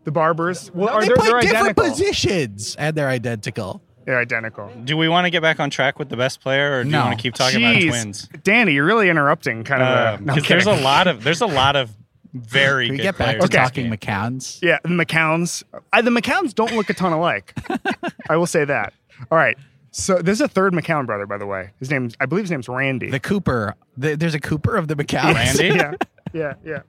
[0.05, 1.91] The Barbers, well, are they they, play they're different identical.
[1.91, 3.83] positions and they're identical.
[4.07, 4.71] They're identical.
[4.85, 6.99] Do we want to get back on track with the best player, or do No.
[7.01, 7.83] you want to keep talking Jeez.
[7.89, 8.29] about twins?
[8.43, 9.65] Danny, you're really interrupting.
[9.65, 10.21] Kind of.
[10.21, 11.91] a, no, Because there's a lot of there's a lot of
[12.35, 13.91] very Can we good get back players to in this talking.
[13.91, 14.63] McCowns?
[14.63, 15.63] Yeah, the McCowns.
[15.93, 17.55] I, the McCowns don't look a ton alike.
[18.29, 18.93] I will say that.
[19.31, 19.57] All right.
[19.93, 21.71] So there's a third McCown brother, by the way.
[21.79, 23.11] His name's I believe his name's Randy.
[23.11, 23.77] The Cooper.
[23.97, 25.35] The, there's a Cooper of the McCowns.
[25.35, 25.67] Randy?
[25.77, 25.95] yeah,
[26.33, 26.81] yeah, yeah.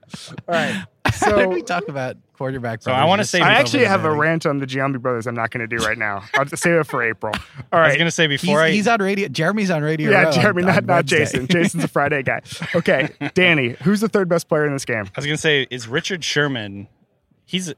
[0.48, 0.84] All right.
[1.14, 2.82] How did we talk about quarterback?
[2.82, 5.26] So I wanna say- I actually have a rant on the Giambi brothers.
[5.26, 6.22] I'm not going to do right now.
[6.34, 7.32] I'll just save it for April.
[7.72, 7.86] All right.
[7.86, 9.28] I was gonna say He's, before I he's on radio.
[9.28, 10.10] Jeremy's on radio.
[10.10, 11.18] yeah, Jeremy, on- not on not Wednesday.
[11.18, 11.46] Jason.
[11.48, 12.40] Jason's a Friday guy.
[12.74, 15.04] Okay, Danny, who's the third best player in this game?
[15.06, 16.88] I was gonna say is Richard Sherman.
[17.46, 17.72] He's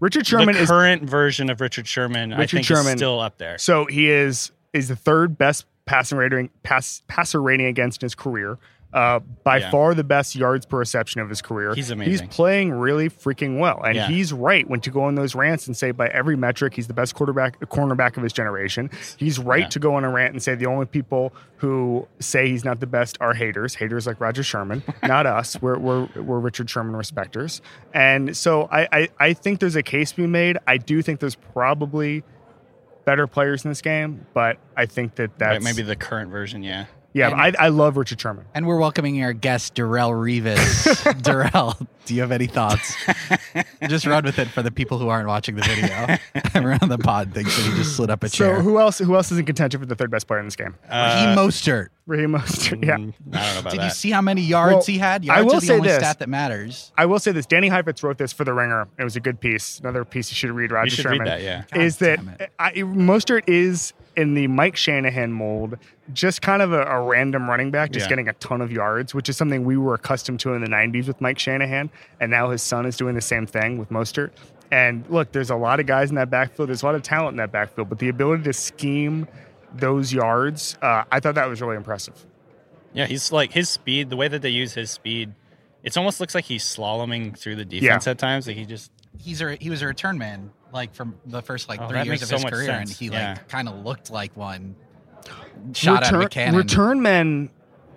[0.00, 2.32] Richard Sherman the is current version of Richard Sherman.
[2.32, 2.86] I Richard think Sherman.
[2.94, 3.56] is still up there.
[3.58, 8.14] So he is is the third best passing rating pass passer rating against in his
[8.14, 8.58] career.
[8.94, 9.70] Uh, by Yeah.
[9.72, 11.74] far the best yards per reception of his career.
[11.74, 12.28] He's amazing.
[12.28, 14.06] He's playing really freaking well, and Yeah.
[14.06, 16.94] he's right when to go on those rants and say by every metric he's the
[16.94, 18.88] best quarterback cornerback of his generation.
[19.16, 19.68] He's right Yeah.
[19.70, 22.86] to go on a rant and say the only people who say he's not the
[22.86, 25.60] best are haters, haters like Rodger Sherman, not us.
[25.60, 27.60] We're we're we're Richard Sherman respecters,
[27.92, 30.56] and so I, I I think there's a case to be made.
[30.68, 32.22] I do think there's probably
[33.04, 36.62] better players in this game, but I think that that's Right, maybe the current version.
[36.62, 36.84] Yeah.
[37.14, 37.30] Yeah.
[37.30, 38.44] And- I, I love Richard Sherman.
[38.54, 40.84] And we're welcoming our guest, Darrelle Revis.
[41.22, 42.94] Darrelle, do you have any thoughts?
[43.88, 46.16] just run with it for the people who aren't watching the video.
[46.54, 48.56] Everyone on the pod thinks that he just slid up a chair.
[48.56, 48.98] So who else?
[48.98, 50.74] Who else is in contention for the third best player in this game?
[50.90, 51.88] Raheem Mostert.
[52.06, 52.84] Raheem Mostert.
[52.84, 52.96] Yeah.
[52.96, 53.84] Mm, I don't know about Did that.
[53.84, 55.22] you see how many yards Well, he had?
[55.22, 55.98] I Yards will are the say only this.
[55.98, 56.92] stat that matters.
[56.98, 57.46] I will say this.
[57.46, 58.88] Danny Heifetz wrote this for the Ringer.
[58.98, 59.78] It was a good piece.
[59.78, 60.72] Another piece you should read.
[60.72, 61.20] Rodger you should Sherman.
[61.20, 61.42] read that.
[61.42, 61.62] Yeah.
[61.72, 62.52] God is that it.
[62.58, 65.76] I, Mostert is in the Mike Shanahan mold,
[66.12, 68.10] just kind of a, a random running back, just Yeah.
[68.10, 71.06] getting a ton of yards, which is something we were accustomed to in the '90s
[71.08, 74.30] with Mike Shanahan, and now his son is doing the same thing with Mostert.
[74.70, 76.68] And look, there's a lot of guys in that backfield.
[76.68, 79.28] There's a lot of talent in that backfield, but the ability to scheme
[79.72, 82.14] those yards, uh, I thought that was really impressive.
[82.92, 84.10] Yeah, he's like his speed.
[84.10, 85.34] The way that they use his speed,
[85.82, 88.46] it almost looks like he's slaloming through the defense at times.
[88.46, 91.80] Like he just He's a he was a return man like from the first like
[91.80, 93.34] Oh, three years of so his much career, and he Yeah.
[93.34, 94.74] like kind of looked like one.
[95.72, 96.56] Shot return, out of a cannon.
[96.56, 97.50] Return men.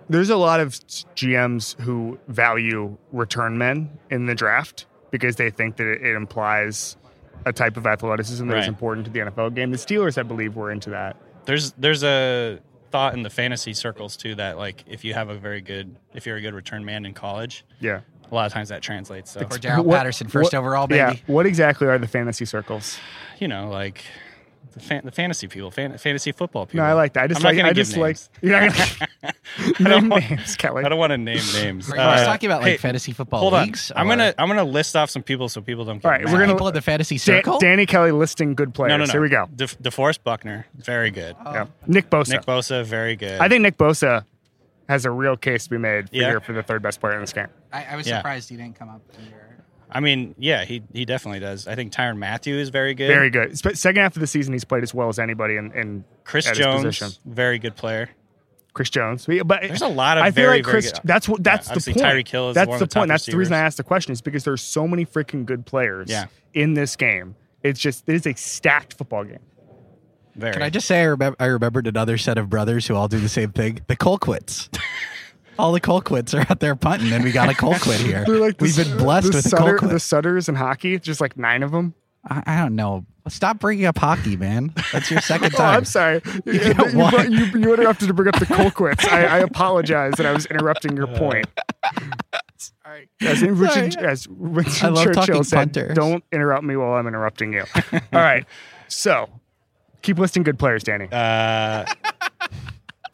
[0.08, 0.70] There's a lot of
[1.14, 6.96] GMs who value return men in the draft because they think that it, it implies
[7.44, 8.68] a type of athleticism that is Right.
[8.68, 9.70] important to the NFL game.
[9.70, 11.16] The Steelers, I believe, were into that.
[11.44, 12.58] there's there's a
[12.90, 16.24] thought in the fantasy circles too that like if you have a very good if
[16.26, 18.00] you're a good return man in college, Yeah.
[18.30, 19.30] A lot of times that translates.
[19.32, 20.98] So Cordarrelle Patterson, first what- overall, baby.
[20.98, 21.14] Yeah.
[21.26, 22.98] What exactly are the fantasy circles?
[23.38, 24.02] you know like
[24.74, 26.78] the, fan, the fantasy people, fan, fantasy football people.
[26.78, 27.24] No, I like that.
[27.24, 27.56] I just I'm like.
[27.56, 28.16] gonna I give just like.
[28.16, 28.30] names.
[28.42, 28.74] You're not
[29.78, 30.84] gonna name names, Kelly.
[30.84, 31.90] I don't want to name names.
[31.90, 33.90] Are you Uh, talking about like hey, fantasy football Hold on, leagues?
[33.96, 35.98] I'm or gonna I'm gonna list off some people so people don't.
[35.98, 36.32] Get All right, mad.
[36.32, 37.58] we're gonna- people in the fantasy Dan- circle.
[37.58, 38.90] Danny Kelly listing good players.
[38.90, 39.10] No, no, no.
[39.12, 39.46] Here we go.
[39.54, 41.34] De- DeForest Buckner, very good.
[41.46, 41.66] Yeah.
[41.86, 42.30] Nick Bosa.
[42.32, 43.40] Nick Bosa, very good.
[43.40, 44.24] I think Nick Bosa
[44.88, 46.28] has a real case to be made for, Yeah.
[46.30, 47.48] here for the third best player in this game.
[47.72, 48.18] I, I was Yeah.
[48.18, 49.02] surprised he didn't come up.
[49.18, 49.38] in your-
[49.90, 51.66] I mean, yeah, he he definitely does.
[51.66, 53.08] I think Tyrann Mathieu is very good.
[53.08, 53.58] Very good.
[53.58, 56.56] Second half of the season, he's played as well as anybody in, in Chris at
[56.56, 57.10] his Jones, position.
[57.24, 58.10] very good player.
[58.74, 59.26] Chris Jones.
[59.46, 60.92] But There's a lot of I feel very, like Chris.
[60.92, 61.40] good- That's what.
[61.40, 62.04] Yeah, That's the point.
[62.06, 63.08] Tyreek Hill is that's the the point.
[63.08, 63.66] That's the reason I receivers.
[63.66, 66.10] asked the question is because there's so many freaking good players.
[66.10, 66.26] Yeah.
[66.54, 67.34] in this game.
[67.62, 69.38] It's just it is a stacked football game.
[70.38, 70.52] Very.
[70.54, 73.18] Can I just say I, remem- I remembered another set of brothers who all do
[73.18, 73.80] the same thing?
[73.88, 74.68] The Colquitts.
[75.58, 78.22] All the Colquitts are out there punting, and we got a Colquitt here.
[78.24, 79.90] They're like We've been blessed the with a Sutter, Colquitt.
[79.90, 81.00] the Sutters in hockey.
[81.00, 81.94] Just like nine of them.
[82.24, 83.04] I, I don't know.
[83.26, 84.72] Stop bringing up hockey, man.
[84.92, 85.78] That's your second Oh, time.
[85.78, 86.22] I'm sorry.
[86.46, 87.32] You, got you, one.
[87.32, 89.04] you, you interrupted to bring up the Colquitts.
[89.08, 91.48] I, I apologize that I was interrupting your point.
[92.56, 93.08] Sorry.
[93.20, 93.90] As in Sorry.
[94.06, 95.94] as Winston Churchill said, punters.
[95.96, 98.44] "Don't interrupt me while I'm interrupting you." All right.
[98.88, 99.28] So,
[100.02, 101.08] keep listing good players, Danny.
[101.10, 101.84] Uh,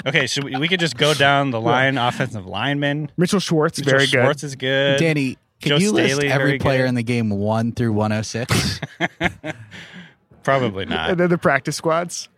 [0.06, 1.98] okay, so we, we could just go down the line.
[1.98, 3.10] Offensive lineman.
[3.16, 4.46] Mitchell Schwartz, Mitchell very Schwartz good.
[4.46, 4.98] is good.
[5.00, 6.88] Danny, can Joe you list every very player good.
[6.90, 8.80] in the game one through 106?
[10.42, 11.10] Probably not.
[11.10, 12.28] And then the practice squads.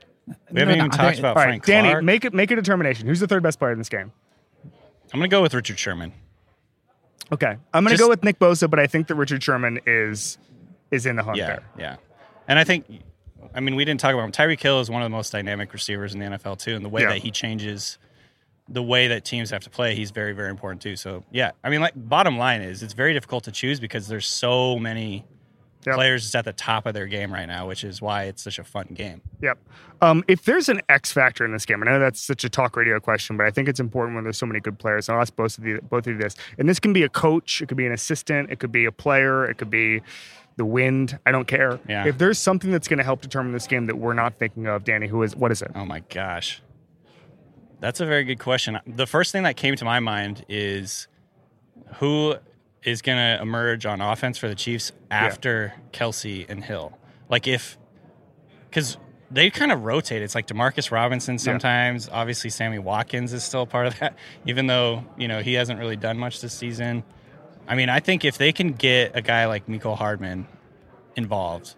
[0.51, 2.05] We haven't No, even no, talked about All right, Frank Danny, Clark.
[2.05, 3.07] make it make a determination.
[3.07, 4.13] Who's the third best player in this game?
[5.13, 6.13] I'm going to go with Richard Sherman.
[7.33, 9.81] Okay, I'm going to Just- go with Nick Bosa, but I think that Richard Sherman
[9.87, 10.39] is
[10.91, 11.65] is in the hunt Yeah, there.
[11.79, 11.97] yeah.
[12.49, 12.87] And I think,
[13.57, 14.33] I mean, we didn't talk about him.
[14.33, 16.89] Tyreek Hill is one of the most dynamic receivers in the NFL too, and the
[16.89, 17.09] way Yeah.
[17.09, 17.99] that he changes
[18.69, 20.97] the way that teams have to play, he's very, very important too.
[20.97, 24.27] So yeah, I mean, like bottom line is, it's very difficult to choose because there's
[24.27, 25.25] so many
[25.87, 25.95] Yep.
[25.95, 28.59] players just at the top of their game right now, which is why it's such
[28.59, 29.21] a fun game.
[29.41, 29.57] Yep.
[30.03, 32.49] Um, if there's an X factor in this game, and I know that's such a
[32.49, 35.09] talk radio question, but I think it's important when there's so many good players.
[35.09, 36.35] And I'll ask both of you, both of you this.
[36.59, 38.91] And this can be a coach, it could be an assistant, it could be a
[38.91, 40.03] player, it could be
[40.57, 41.19] the wind.
[41.27, 41.79] I don't care.
[41.89, 42.07] Yeah.
[42.07, 44.85] If there's something that's going to help determine this game that we're not thinking of,
[44.85, 45.71] Danny, who is what is it?
[45.75, 46.63] Oh my gosh.
[47.81, 48.79] That's a very good question.
[48.87, 51.09] The first thing that came to my mind is
[51.97, 52.37] who
[52.83, 56.97] is going to emerge on offense for the Chiefs after Kelce and Hill?
[57.29, 57.77] Like if
[58.71, 58.97] cuz
[59.31, 60.23] they kind of rotate.
[60.23, 62.09] It's like Demarcus Robinson sometimes.
[62.11, 64.17] Obviously Sammy Watkins is still a part of that
[64.47, 67.03] even though, you know, he hasn't really done much this season.
[67.69, 70.47] I mean, I think if they can get a guy like Mecole Hardman
[71.17, 71.75] involved,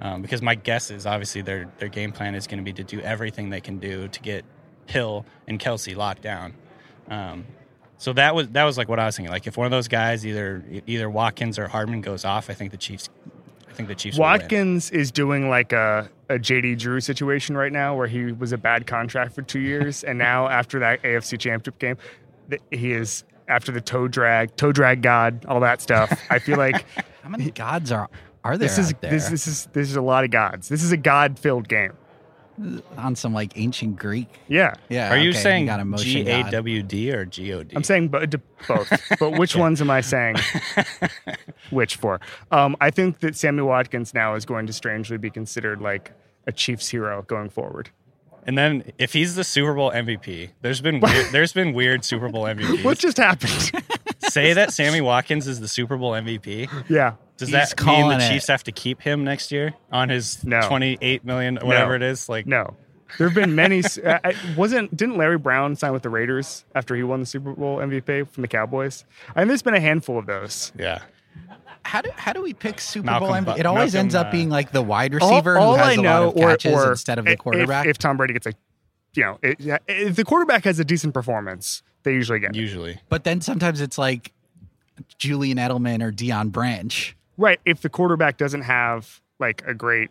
[0.00, 2.84] um, because my guess is obviously their their game plan is going to be to
[2.84, 4.44] do everything they can do to get
[4.86, 6.54] Hill and Kelce locked down.
[7.08, 7.46] Um,
[7.98, 9.32] so that was that was like what I was thinking.
[9.32, 12.70] Like if one of those guys, either either Watkins or Hardman, goes off, I think
[12.70, 13.08] the Chiefs.
[13.68, 14.18] I think the Chiefs.
[14.18, 18.58] Watkins is doing like a, a JD Drew situation right now where he was a
[18.58, 20.04] bad contract for two years.
[20.04, 21.96] and now, after that AFC championship game,
[22.70, 26.12] he is after the toe drag, toe drag god, all that stuff.
[26.30, 26.84] I feel like
[27.22, 28.10] How many gods are
[28.44, 30.68] are there this is out there this, this is this is a lot of gods.
[30.68, 31.92] This is a god filled game.
[32.96, 34.28] on some like ancient Greek?
[34.48, 34.74] Yeah.
[34.88, 35.10] Yeah.
[35.10, 36.52] Are you okay, saying got a motion G A god.
[36.52, 37.74] W D or G O D?
[37.74, 38.26] I'm saying bo-
[38.68, 40.36] both, but which ones am I saying
[41.70, 42.20] which for?
[42.50, 46.12] Um, I think that Sammy Watkins now is going to strangely be considered like
[46.46, 47.90] a Chiefs hero going forward.
[48.46, 52.28] And then if he's the Super Bowl MVP, there's been weird, there's been weird Super
[52.28, 52.84] Bowl MVPs.
[52.84, 53.72] What just happened?
[54.28, 56.68] Say that Sammy Watkins is the Super Bowl MVP.
[56.88, 57.14] yeah.
[57.36, 58.28] Does He's that mean calling the it.
[58.30, 60.60] Chiefs have to keep him next year on his No.
[60.68, 62.06] 28 million whatever No.
[62.06, 62.28] it is?
[62.28, 62.76] Like No.
[63.18, 63.82] There have been many.
[64.04, 67.52] uh, I- wasn't didn't Larry Brown sign with the Raiders after he won the Super
[67.52, 69.04] Bowl MVP from the Cowboys?
[69.34, 70.72] I mean there's been a handful of those.
[70.78, 71.02] yeah.
[71.84, 73.58] How do how do we pick Super Malcolm Bowl MVP?
[73.60, 75.96] It always Malcolm, ends up being like the wide receiver all who has I a
[75.96, 77.86] know, lot of or, catches or instead of the if- quarterback.
[77.86, 78.52] If, Tom Brady gets a,
[79.14, 82.56] you know, it, yeah, if the quarterback has a decent performance, they usually get it.
[82.56, 83.00] Usually.
[83.08, 84.32] but then sometimes it's like
[85.18, 87.16] Julian Edelman or Deion Branch.
[87.36, 87.60] right.
[87.64, 90.10] If the quarterback doesn't have like a great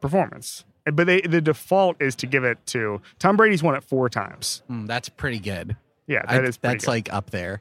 [0.00, 4.08] performance, but they, the default is to give it to Tom Brady's won it four
[4.08, 4.62] times.
[4.68, 5.76] Hmm, that's pretty good.
[6.06, 6.90] Yeah, I- that is pretty that's good.
[6.90, 7.60] like up there.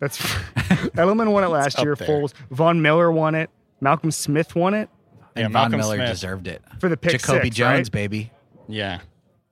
[0.00, 0.18] That's
[0.96, 1.94] Edelman won it last year.
[1.94, 2.08] there.
[2.08, 3.50] Foles, Von Miller won it.
[3.80, 4.88] Malcolm Smith won it
[5.36, 6.08] Yeah, And Von Miller Smith.
[6.10, 6.62] deserved it.
[6.80, 7.92] for the pick Jacoby six, Jones, right?
[7.92, 8.30] baby.
[8.68, 9.00] Yeah.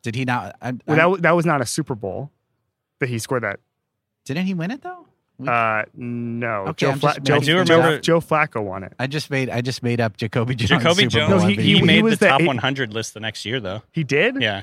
[0.03, 0.57] Did he not?
[0.63, 2.31] I, Well, that, wa- that was not a Super Bowl
[3.01, 3.61] that he scored that.
[4.25, 5.07] didn't he win it though?
[5.39, 8.63] We- Uh, no, Okay, Joe, I'm Fla- just- Joe, I do Joe- remember- Joe Flacco
[8.63, 8.93] won it.
[8.99, 10.69] I just made I just made up Jacoby Jones.
[10.83, 11.31] Jacoby Super Jones.
[11.31, 13.45] Bowl No, he- he, he made was the the- top he- 100 list the next
[13.45, 13.83] year, though.
[13.93, 14.41] He did.
[14.43, 14.63] Yeah.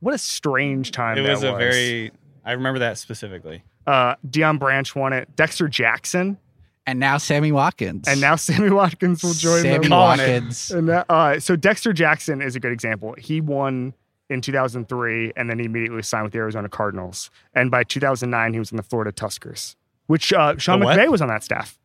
[0.00, 2.12] What a strange time It that was a very.
[2.44, 3.62] I remember that specifically.
[3.86, 5.34] Uh, Deion Branch won it.
[5.36, 6.38] Dexter Jackson,
[6.86, 8.08] and now Sammy Watkins.
[8.08, 9.90] and now Sammy Watkins will join Sammy them.
[9.90, 10.70] Watkins.
[10.70, 13.14] And that, uh, so Dexter Jackson is a good example.
[13.18, 13.94] He won
[14.30, 17.30] in 2003, and then he immediately signed with the Arizona Cardinals.
[17.54, 19.76] And by 2009, he was in the Florida Tuskers,
[20.06, 20.98] which uh, Sean The what?
[20.98, 21.78] McVay was on that staff.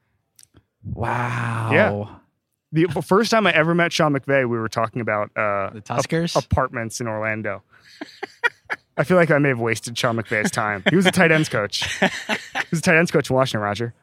[0.83, 1.69] Wow.
[1.73, 2.05] Yeah.
[2.71, 6.35] The first time I ever met Sean McVay, we were talking about uh, The Tuskers?
[6.35, 7.63] ap- apartments in Orlando.
[8.97, 10.83] I feel like I may have wasted Sean McVay's time.
[10.89, 11.83] He was a tight ends coach.
[11.99, 12.07] He
[12.71, 13.93] was a tight ends coach in Washington, Rodger.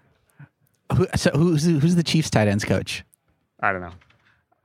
[0.94, 3.04] Who, so who's who's the Chiefs tight ends coach?
[3.60, 3.92] I don't know.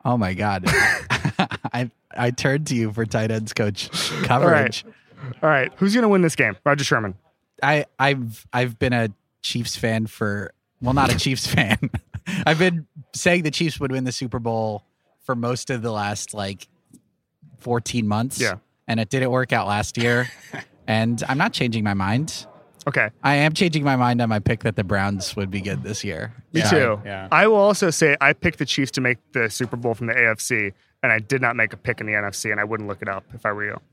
[0.05, 0.63] Oh my God.
[0.67, 4.27] I I turned to you for tight ends coach All right.
[4.27, 4.85] coverage.
[5.41, 5.71] All right.
[5.77, 6.57] Who's going to win this game?
[6.65, 7.15] Rodger Sherman.
[7.63, 9.09] I I've I've been a
[9.41, 11.77] Chiefs fan for well not a Chiefs fan.
[12.45, 14.83] I've been saying the Chiefs would win the Super Bowl
[15.23, 16.67] for most of the last like
[17.59, 18.39] 14 months.
[18.39, 18.55] Yeah.
[18.89, 20.29] And it didn't work out last year.
[20.87, 22.45] and I'm not changing my mind.
[22.87, 23.09] Okay.
[23.23, 26.03] I am changing my mind on my pick that the Browns would be good this
[26.03, 26.33] year.
[26.53, 26.69] Me Yeah.
[26.69, 27.01] too.
[27.05, 27.27] Yeah.
[27.31, 30.13] I will also say I picked the Chiefs to make the Super Bowl from the
[30.13, 30.73] AFC,
[31.03, 33.07] and I did not make a pick in the NFC, and I wouldn't look it
[33.09, 33.79] up if I were you.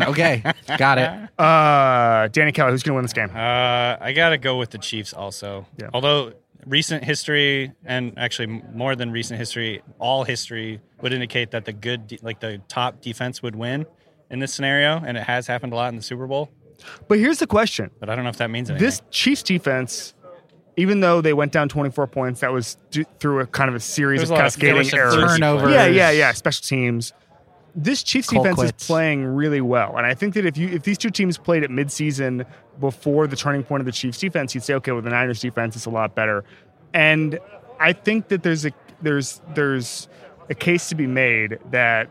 [0.00, 0.42] Okay,
[0.78, 1.10] got it.
[1.40, 3.30] Uh, Danny Kelly, who's going to win this game?
[3.34, 5.66] Uh, I got to go with the Chiefs also.
[5.76, 5.90] Yeah.
[5.94, 6.32] Although
[6.66, 12.18] recent history and actually more than recent history, all history would indicate that the good,
[12.22, 13.86] like the top defense would win
[14.30, 16.50] in this scenario, and it has happened a lot in the Super Bowl.
[17.08, 18.86] But here's the question: But I don't know if that means anything.
[18.86, 20.14] This Chiefs defense,
[20.76, 23.80] even though they went down 24 points, that was d- through a kind of a
[23.80, 25.14] series of lot of- cascading errors.
[25.14, 25.72] Turnovers.
[25.72, 26.32] Yeah, yeah, yeah.
[26.32, 27.12] Special teams.
[27.74, 28.82] This Chiefs Cole defense quits.
[28.82, 31.62] is playing really well, and I think that if you if these two teams played
[31.62, 32.44] at midseason
[32.80, 35.76] before the turning point of the Chiefs defense, you'd say, okay, well the Niners defense
[35.76, 36.44] is a lot better,
[36.94, 37.38] and
[37.78, 40.08] I think that there's a there's there's
[40.50, 42.10] a case to be made that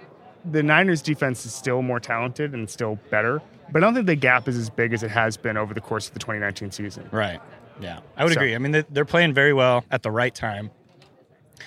[0.49, 3.41] the Niners defense is still more talented and still better,
[3.71, 5.81] but I don't think the gap is as big as it has been over the
[5.81, 7.09] course of the 2019 season.
[7.11, 7.41] Right.
[7.81, 8.55] Yeah, I would So- agree.
[8.55, 10.71] I mean, they- they're playing very well at the right time.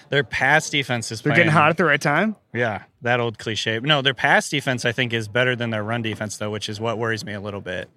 [0.09, 2.37] Their pass defense is They're playing, getting hot at the right time.
[2.55, 3.79] Yeah, that old cliche.
[3.81, 6.81] No, their pass defense I think is better than their run defense though, which is
[6.81, 7.89] what worries me a little bit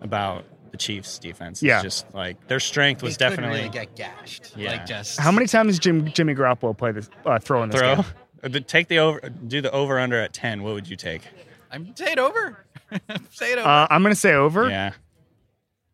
[0.00, 1.58] about the Chiefs defense.
[1.58, 1.82] It's Yeah.
[1.82, 4.52] just like their strength was They definitely really get gashed.
[4.56, 4.72] Yeah.
[4.72, 7.80] Like just How many times does Jim, Jimmy Garoppolo play this uh, throw in this
[7.80, 7.96] throw.
[7.96, 8.04] game?
[8.42, 9.20] The- Take the over.
[9.30, 10.64] Do the over under at ten.
[10.64, 11.22] What would you take?
[11.70, 12.64] I'm say it over.
[13.30, 13.68] say it over.
[13.68, 14.68] Uh, I'm going to say over.
[14.68, 14.92] Yeah.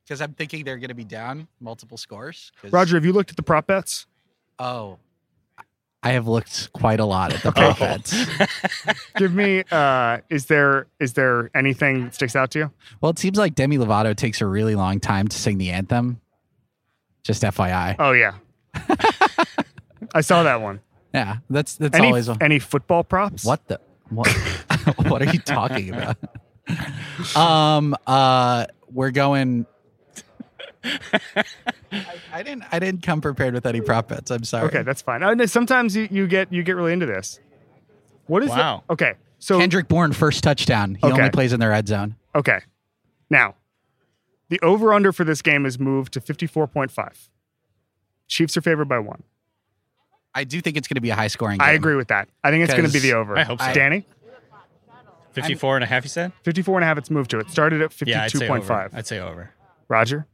[0.03, 2.51] Because I'm thinking they're going to be down multiple scores.
[2.71, 4.07] Rodger, have you looked at the prop bets?
[4.59, 4.99] Oh,
[6.03, 8.15] I have looked quite a lot at the bets.
[9.17, 9.65] Give me.
[9.71, 12.71] Uh, is there is there anything that sticks out to you?
[13.01, 16.21] Well, it seems like Demi Lovato takes a really long time to sing the anthem.
[17.25, 17.97] Just FYI.
[17.99, 18.35] Oh yeah,
[20.15, 20.81] I saw that one.
[21.13, 23.45] Yeah, that's that's Any always a, any football props?
[23.45, 24.29] what the what
[25.09, 26.17] what are you talking about?
[27.35, 29.67] um uh we're going
[31.91, 34.31] I, I didn't I didn't come prepared with any prop bets.
[34.31, 34.67] I'm sorry.
[34.69, 35.21] Okay, that's fine.
[35.21, 37.41] No, sometimes you, you get you get really into this.
[38.27, 38.85] What is Wow.
[38.89, 38.93] it?
[38.93, 40.97] Okay, so Kendrick Bourne first touchdown.
[40.97, 41.17] He Okay.
[41.17, 42.17] only plays in the red zone.
[42.35, 42.61] okay,
[43.31, 43.55] now
[44.51, 47.29] the over under for this game is moved to fifty four point five.
[48.27, 49.23] Chiefs are favored by one.
[50.35, 51.67] I do think it's going to be a high scoring game.
[51.67, 52.29] I agree with that.
[52.45, 53.37] I think it's going to be the over.
[53.37, 53.73] I hope so.
[53.73, 54.05] Danny,
[55.33, 56.33] 54 and a half, you said?
[56.43, 57.39] 54 and a half, it's moved to.
[57.39, 58.61] It started at Yeah, I'd say over.
[58.61, 58.91] 52.5.
[58.95, 59.51] I'd say over.
[59.89, 60.27] Rodger?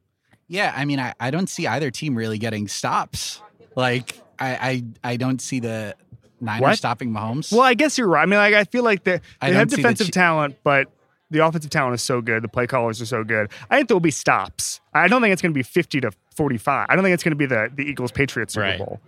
[0.49, 3.41] Yeah, I mean, I, I don't see either team really getting stops.
[3.77, 5.95] Like, I I, I don't see the
[6.41, 6.79] Niners What?
[6.79, 7.51] stopping Mahomes.
[7.53, 8.23] Well, I guess you're right.
[8.23, 10.89] I mean, like, I feel like they, they have don't the defensive Chi- talent, but
[11.31, 12.43] the offensive talent is so good.
[12.45, 13.51] The play callers are so good.
[13.71, 14.81] I think there will be stops.
[14.93, 16.87] I don't think it's going to be 50 to 45.
[16.89, 18.79] I don't think it's going to be the, the Eagles Patriots Super Right.
[18.79, 19.01] Bowl.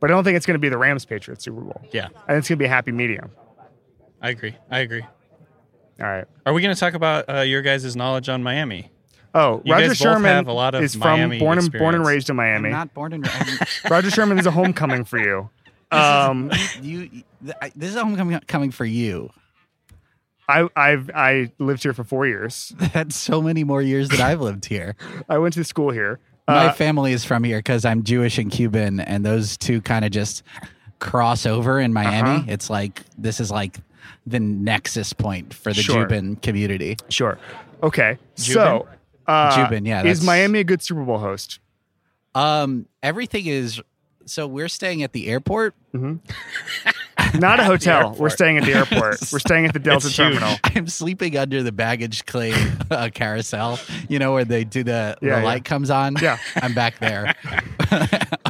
[0.00, 1.80] But I don't think it's going to be the Rams Patriots Super Bowl.
[1.92, 3.30] Yeah, I think it's going to be a happy medium.
[4.20, 4.56] I agree.
[4.70, 5.02] I agree.
[6.00, 6.24] All right.
[6.44, 8.90] Are we going to talk about uh, your guys' knowledge on Miami?
[9.34, 12.28] Oh, You Rodger Sherman a lot of is Miami from born and born and raised
[12.28, 12.70] in I'm Miami.
[12.70, 13.24] not born in.
[13.26, 13.46] I'm-
[13.90, 15.48] Rodger Sherman is a homecoming for you.
[15.90, 19.30] Um, you, th- this is a homecoming coming for you.
[20.48, 22.74] I I've I lived here for four years.
[22.92, 24.96] That's so many more years that I've lived here.
[25.28, 26.18] I went to school here.
[26.48, 30.04] My Uh, family is from here because I'm Jewish and Cuban, and those two kind
[30.04, 30.42] of just
[30.98, 32.30] cross over in Miami.
[32.30, 32.44] Uh-huh.
[32.48, 33.78] It's like this is like
[34.26, 36.06] the nexus point for the Sure.
[36.06, 36.96] Cuban community.
[37.08, 37.38] Sure.
[37.82, 38.18] Okay.
[38.34, 38.86] So,
[39.26, 41.58] uh, Jubin, yeah, Is Miami a good Super Bowl host?
[42.34, 43.80] Um, everything is
[44.24, 45.74] so we're staying at the airport.
[45.92, 48.14] Not a hotel.
[48.18, 49.18] We're staying at the airport.
[49.32, 50.34] We're staying at the Delta It's huge.
[50.38, 50.56] terminal.
[50.64, 52.54] I'm sleeping under the baggage claim
[52.90, 53.78] uh, carousel.
[54.08, 55.44] You know where they do the Yeah, the yeah.
[55.44, 56.16] light comes on.
[56.22, 56.38] Yeah.
[56.56, 57.34] I'm back there,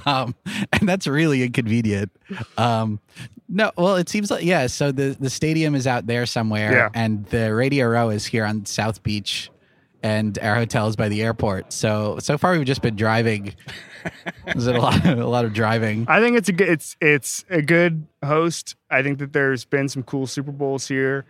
[0.06, 0.34] um,
[0.72, 2.12] and that's really inconvenient.
[2.58, 3.00] Um,
[3.48, 4.66] no, well, it seems like yeah.
[4.66, 6.88] So the the stadium is out there somewhere, Yeah.
[6.94, 9.50] and the Radio Row is here on South Beach,
[10.02, 11.72] and our hotel is by the airport.
[11.72, 13.54] So so far we've just been driving.
[14.46, 16.06] There's a lot a lot of driving.
[16.08, 16.68] I think it's a good.
[16.68, 18.74] It's it's a good host.
[18.90, 21.24] I think that there's been some cool Super Bowls here.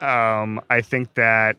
[0.00, 1.56] Um, I think that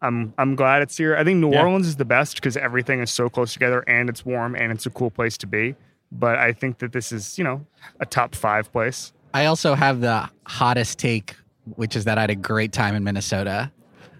[0.00, 1.16] I'm I'm glad it's here.
[1.16, 1.62] I think New Yeah.
[1.62, 4.86] Orleans is the best because everything is so close together and it's warm and it's
[4.86, 5.74] a cool place to be.
[6.12, 7.66] But I think that this is you know
[8.00, 9.12] a top five place.
[9.34, 11.34] I also have the hottest take,
[11.74, 13.70] which is that I had a great time in Minnesota.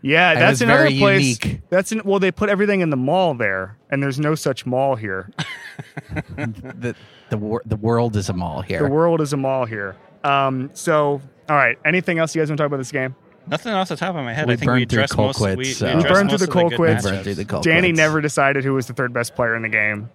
[0.02, 1.38] Yeah, It that's another very place.
[1.44, 1.60] unique.
[1.70, 4.94] That's in, well, they put everything in the mall there, and there's no such mall
[4.96, 5.30] here.
[6.36, 6.94] the
[7.30, 8.78] the wor- the world is a mall here.
[8.80, 9.96] The world is a mall here.
[10.24, 11.78] Um, so, all right.
[11.84, 13.14] Anything else you guys want to talk about this game?
[13.46, 14.46] Nothing off the top of my head.
[14.46, 15.38] We I think we burned through addressed most.
[15.38, 17.02] Colquitt, we, so- we We burned through the of good Colquitt.
[17.02, 17.62] Burned through the Colquitts.
[17.62, 20.10] Danny never decided who was the third best player in the game.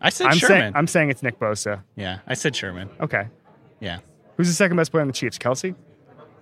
[0.00, 0.58] I said I'm Sherman.
[0.60, 1.82] saying I'm saying it's Nick Bosa.
[1.96, 2.90] yeah, I said Sherman.
[3.00, 3.28] Okay.
[3.80, 3.98] Yeah.
[4.36, 5.38] Who's the second best player on the Chiefs?
[5.38, 5.74] Kelce.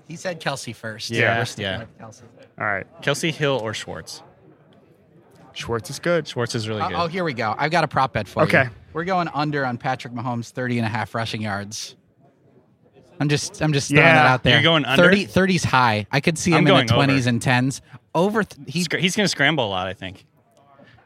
[0.08, 1.10] He said Kelce first.
[1.10, 1.78] Yeah, we're yeah.
[1.80, 2.22] with Kelce.
[2.58, 2.86] All right.
[3.02, 4.22] Kelce Hill or Schwartz.
[5.54, 6.26] Schwartz is good.
[6.26, 6.96] Schwartz is really Oh, good.
[6.96, 7.54] oh, here we go.
[7.56, 8.48] I've got a prop bet for you.
[8.48, 8.68] Okay.
[8.92, 11.96] We're going under on Patrick Mahomes 30 and a half rushing yards.
[13.20, 14.24] I'm just I'm just throwing Yeah.
[14.24, 14.54] it out there.
[14.54, 15.02] You're going under?
[15.04, 16.06] 30 30's high.
[16.10, 17.28] I could see I'm him in the going 20s over.
[17.28, 17.80] and 10s.
[18.14, 20.26] Over th- he Scr- he's going to scramble a lot, I think.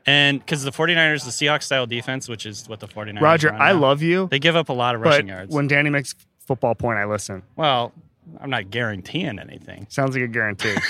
[0.06, 3.60] And because the 49ers, the Seahawks style defense, which is what the 49ers Rodger, run
[3.60, 5.54] I now, love you, They give up a lot of but rushing yards.
[5.54, 6.14] when Danny makes
[6.46, 7.42] football point, I listen.
[7.56, 7.92] well,
[8.40, 9.86] I'm not guaranteeing anything.
[9.90, 10.74] Sounds like a guarantee.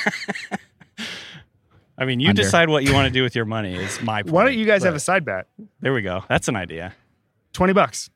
[2.00, 2.42] I mean, you Under.
[2.42, 3.74] decide what you want to do with your money.
[3.74, 4.32] Is my point.
[4.32, 5.46] Why don't you guys have a side bet?
[5.80, 6.22] There we go.
[6.28, 6.94] That's an idea.
[7.52, 8.08] Twenty bucks.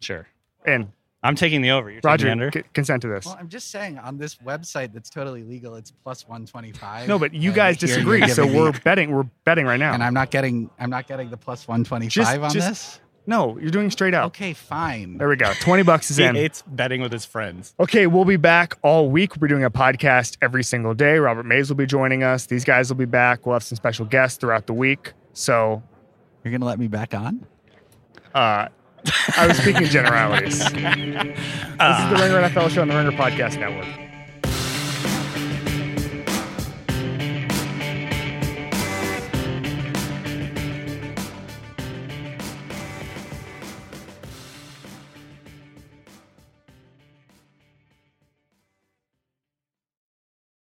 [0.00, 0.26] Sure.
[0.66, 1.90] In I'm taking the over.
[1.90, 2.50] You're Rodger, taking under.
[2.52, 3.26] c- consent to this.
[3.26, 7.08] Well, I'm just saying on this website that's totally legal, it's plus 125.
[7.08, 9.10] No, but you guys disagree, so we're betting.
[9.10, 9.92] We're betting right now.
[9.92, 13.00] and I'm not getting I'm not getting the plus 125 Just- on just- this.
[13.26, 14.26] No, you're doing straight up.
[14.28, 15.18] Okay, fine.
[15.18, 15.52] There we go.
[15.60, 16.34] Twenty bucks is He in.
[16.34, 17.74] hates betting with his friends.
[17.78, 19.36] Okay, we'll be back all week.
[19.36, 21.18] We're doing a podcast every single day.
[21.18, 22.46] Robert Mays will be joining us.
[22.46, 23.46] These guys will be back.
[23.46, 25.12] We'll have some special guests throughout the week.
[25.32, 25.82] So
[26.44, 27.46] You're gonna let me back on?
[28.34, 28.68] uh,
[29.36, 30.58] I was speaking generalities.
[30.58, 34.09] this is the Ringer NFL show on the Ringer Podcast Network.